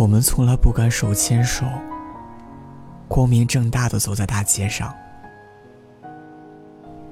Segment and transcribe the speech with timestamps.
[0.00, 1.66] 我们从来不敢手牵手，
[3.06, 4.94] 光明正大的走在大街上。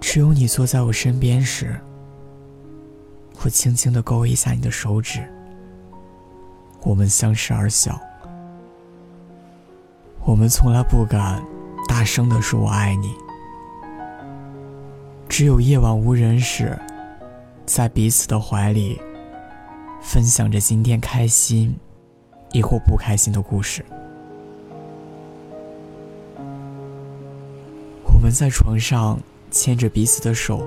[0.01, 1.79] 只有你坐在我身边时，
[3.43, 5.23] 我轻轻的勾一下你的手指，
[6.81, 8.01] 我们相视而笑。
[10.25, 11.45] 我们从来不敢
[11.87, 13.13] 大声的说“我爱你”，
[15.29, 16.75] 只有夜晚无人时，
[17.67, 18.99] 在彼此的怀里，
[20.01, 21.79] 分享着今天开心，
[22.53, 23.85] 亦或不开心的故事。
[28.05, 29.19] 我们在床上
[29.51, 30.67] 牵着彼此的手，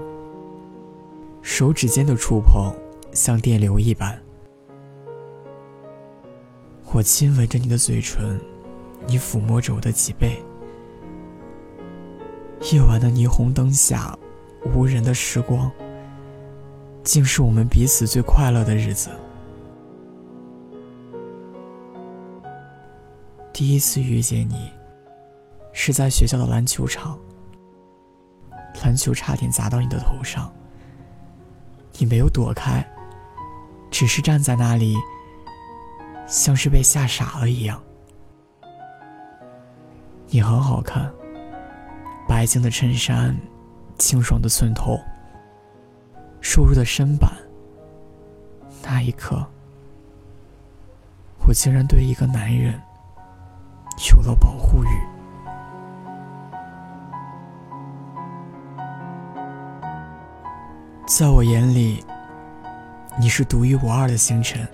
[1.42, 2.74] 手指间的触碰
[3.14, 4.20] 像电流一般。
[6.94, 8.40] 我亲吻着你的嘴唇。
[9.08, 10.40] 你抚摸着我的脊背，
[12.72, 14.16] 夜晚的霓虹灯下，
[14.76, 15.72] 无人的时光，
[17.04, 19.10] 竟是我们彼此最快乐的日子。
[23.54, 24.72] 第一次遇见你，
[25.74, 27.20] 是在学校的篮球场，
[28.84, 30.52] 篮球差点砸到你的头上，
[31.98, 32.86] 你没有躲开，
[33.92, 34.96] 只是站在那里，
[36.26, 37.82] 像是被吓傻了一样。
[40.28, 41.12] 你很好看，
[42.28, 43.38] 白净的衬衫，
[43.98, 44.98] 清爽的寸头，
[46.40, 47.30] 瘦弱的身板。
[48.82, 49.46] 那一刻，
[51.46, 52.82] 我竟然对一个男人
[54.10, 54.88] 有了保护欲。
[61.06, 62.04] 在我眼里，
[63.20, 64.68] 你是独一无二的星辰，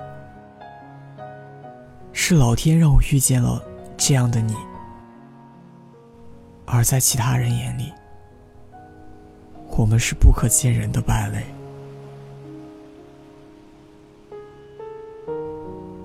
[2.13, 3.61] 是老天让我遇见了
[3.97, 4.55] 这样的你。
[6.65, 7.91] 而在其他人眼里，
[9.77, 11.43] 我们是不可见人的败类。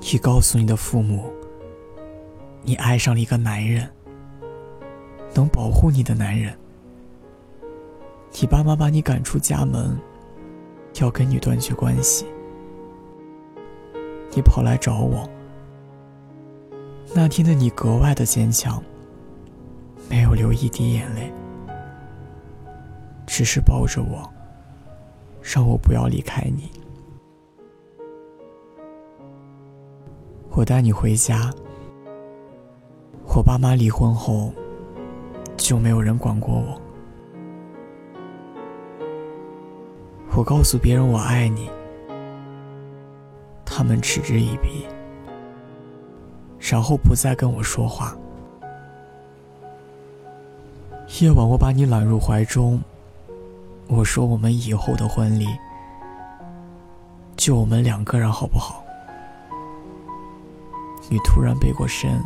[0.01, 1.33] 你告诉你的父母，
[2.65, 3.91] 你爱上了一个男人，
[5.35, 6.57] 能保护你的男人。
[8.41, 9.99] 你爸妈把你赶出家门，
[11.01, 12.25] 要跟你断绝关系。
[14.31, 15.29] 你跑来找我，
[17.15, 18.83] 那天的你格外的坚强。
[20.09, 21.33] 没有流一滴眼泪，
[23.27, 24.31] 只是抱着我，
[25.43, 26.71] 让我不要离开你。
[30.51, 31.53] 我带你回家。
[33.35, 34.53] 我爸妈离婚后，
[35.57, 36.81] 就没有人管过我。
[40.37, 41.69] 我告诉别人我爱你，
[43.65, 44.87] 他们嗤之以鼻，
[46.61, 48.17] 然后不再跟我说话。
[51.21, 52.81] 夜晚，我把你揽入怀中。
[53.89, 55.49] 我说：“我们以后的婚礼，
[57.37, 58.85] 就我们两个人，好不好？”
[61.11, 62.23] 你突然背过身，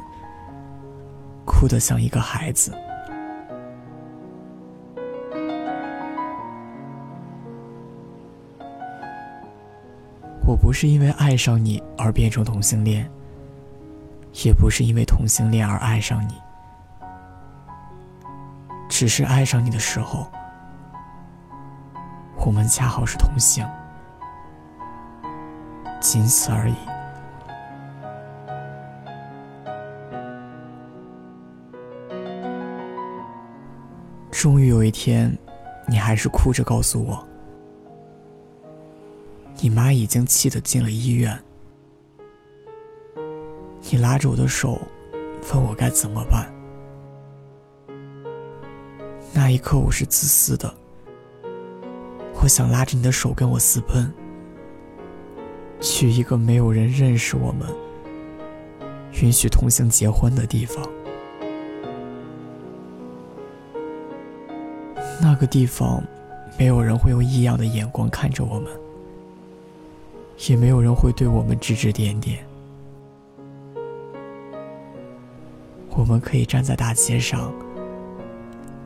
[1.59, 2.71] 哭得像一个孩子。
[10.47, 13.11] 我不是因为爱上你而变成同性恋，
[14.45, 16.35] 也不是因为同性恋而爱上你。
[18.87, 20.31] 只是爱上你的时候，
[22.45, 23.67] 我们恰好是同性，
[26.01, 26.75] 仅此而已。
[34.37, 35.35] 终于有一天，
[35.89, 37.27] 你还是哭着告诉我，
[39.63, 41.43] 你妈已经气得进了医院。
[43.91, 44.79] 你拉着我的手，
[45.51, 46.53] 问我该怎么办。
[49.33, 50.73] 那一刻，我是自私的。
[52.43, 54.13] 我想拉着你的手跟我私奔，
[55.81, 57.67] 去一个没有人认识我们、
[59.23, 60.87] 允许同性结婚的地方。
[65.21, 66.03] 那个地方，
[66.59, 68.71] 没有人会用异样的眼光看着我们，
[70.49, 72.39] 也没有人会对我们指指点点。
[75.91, 77.53] 我们可以站在大街上。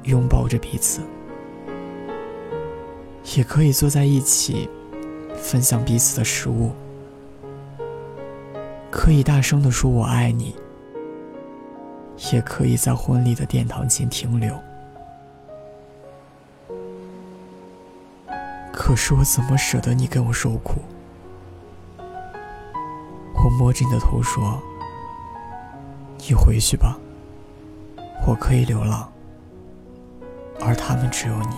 [0.05, 1.03] 拥抱着彼此，
[3.37, 4.67] 也可以坐在一起，
[5.37, 6.71] 分享彼此的食物，
[8.91, 10.56] 可以大声的说“我爱你”，
[12.33, 14.59] 也可以在婚礼的殿堂前停留。
[18.91, 20.81] 可是我怎么舍得你跟我受苦？
[23.37, 24.61] 我摸着你的头说
[26.19, 26.99] ：“你回去吧，
[28.27, 29.09] 我可以流浪。”
[30.61, 31.55] 而他们只有你。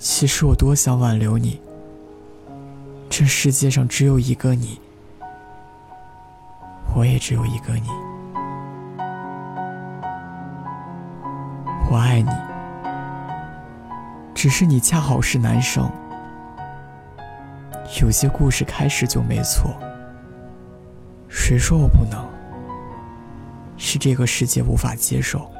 [0.00, 1.60] 其实我多想挽留你。
[3.08, 4.80] 这世界上只有一个你，
[6.92, 7.88] 我也只有一个你。
[11.88, 12.30] 我爱你，
[14.44, 15.90] 只是你恰好是男生。
[18.02, 19.74] 有些故事开始就没错。
[21.30, 22.22] 谁说我不能？
[23.78, 25.50] 是这个世界无法接受。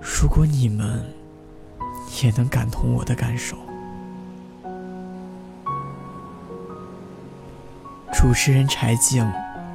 [0.00, 1.08] 如果你们
[2.20, 3.56] 也能感同我的感受。
[8.12, 9.24] 主持人柴静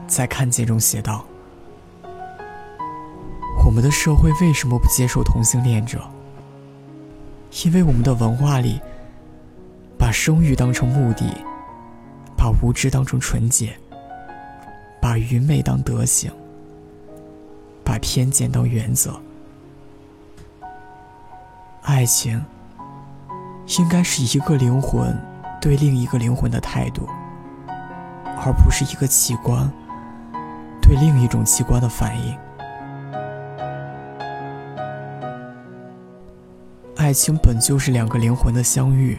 [0.10, 1.24] 在《看见》中写道
[3.66, 6.06] ：“我们的社会为什么不接受同性恋者？
[7.64, 8.82] 因为我们的文化里
[9.98, 11.26] 把生育当成目的，
[12.36, 13.78] 把无知当成纯洁，
[15.02, 16.32] 把愚昧当德行，
[17.84, 19.20] 把偏见当原则。
[21.84, 22.44] 爱情
[23.78, 25.16] 应该是一个灵魂
[25.62, 27.08] 对另一个灵魂的态度。”
[28.46, 29.72] 而不是一个器官
[30.82, 32.38] 对另一种器官的反应。
[37.04, 39.18] 爱情本就是两个灵魂的相遇，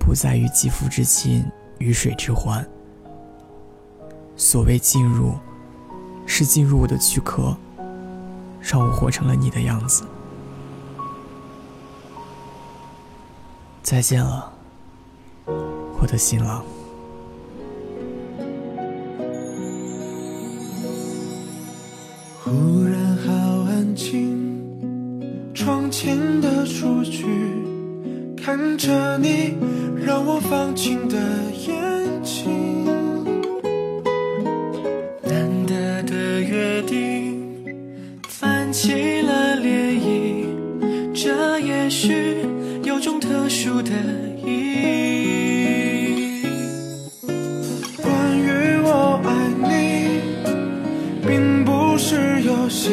[0.00, 1.48] 不在于肌肤之亲、
[1.78, 2.68] 鱼水之欢。
[4.34, 5.34] 所谓进入，
[6.26, 7.56] 是进入我的躯壳，
[8.60, 10.04] 让我活成了你的样子。
[13.80, 14.52] 再见了，
[15.46, 16.64] 我的新郎。
[26.00, 27.26] 窗前的雏菊，
[28.34, 29.54] 看着你，
[30.02, 31.18] 让我放晴的
[31.66, 31.76] 眼
[32.22, 32.86] 睛。
[35.22, 37.36] 难得的约定，
[38.26, 40.46] 泛起了涟漪，
[41.12, 42.46] 这也许
[42.82, 43.90] 有种特殊的
[44.42, 44.48] 意
[44.78, 46.42] 义。
[48.00, 48.48] 关于
[48.82, 49.28] 我爱
[49.68, 50.22] 你，
[51.28, 52.88] 并不是游戏，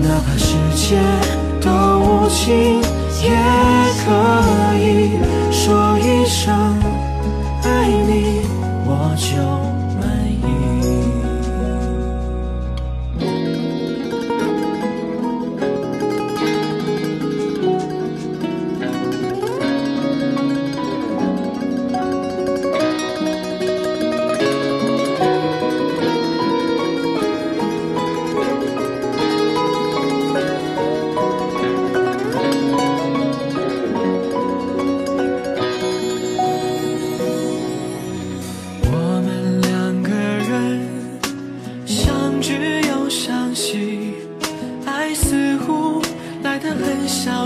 [0.00, 0.96] 哪怕世界
[1.60, 2.80] 都无情，
[3.22, 3.28] 也
[4.04, 4.06] 可
[4.78, 5.18] 以
[5.50, 6.67] 说一声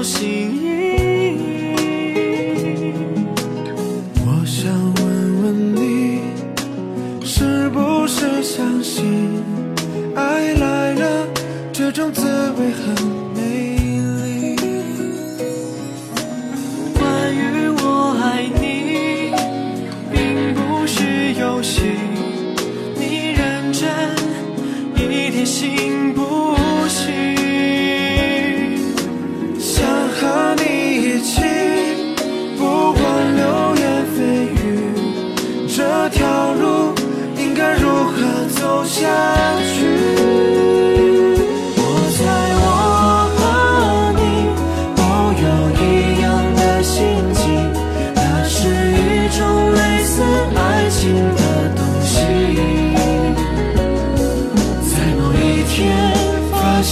[0.02, 0.51] 心。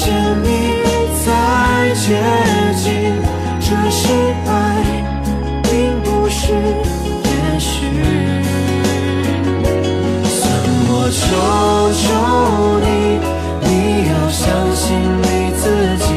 [0.00, 0.48] 生命
[1.26, 1.28] 在
[1.94, 2.16] 接
[2.74, 2.88] 近，
[3.60, 4.08] 这是
[4.46, 4.50] 爱，
[5.64, 7.28] 并不是也
[7.58, 7.68] 许。
[10.24, 10.40] 算
[10.88, 11.20] 我求
[12.00, 12.02] 求
[12.80, 12.88] 你，
[13.68, 13.68] 你
[14.08, 14.40] 要相
[14.74, 14.82] 信
[15.20, 15.24] 你
[15.60, 15.62] 自
[15.98, 16.08] 己，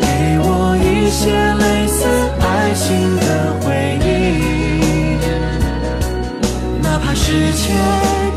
[0.00, 0.06] 给
[0.38, 0.48] 我
[0.78, 1.20] 一些
[1.58, 1.98] 类似
[2.38, 3.26] 爱情的
[3.62, 3.66] 回
[4.06, 5.18] 忆，
[6.80, 7.74] 哪怕世界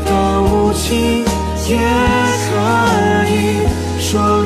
[0.04, 0.10] 多
[0.42, 1.24] 无情，
[1.68, 1.78] 也
[2.50, 2.50] 可
[3.30, 3.32] 以
[4.00, 4.41] 说。